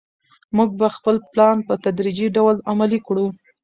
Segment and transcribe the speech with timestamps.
[0.55, 3.25] موږ به خپل پلان په تدریجي ډول عملي کړو.